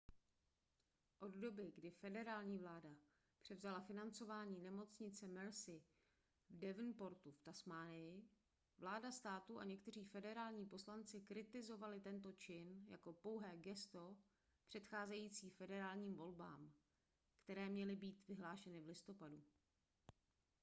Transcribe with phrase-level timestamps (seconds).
[1.19, 2.89] od doby kdy federální vláda
[3.41, 5.81] převzala financování nemocnice mersey
[6.49, 8.23] v devonportu v tasmánii
[8.77, 14.17] vláda státu a někteří federální poslanci kritizovali tento čin jako pouhé gesto
[14.67, 16.71] předcházející federálním volbám
[17.43, 19.43] které měly být vyhlášeny v listopadu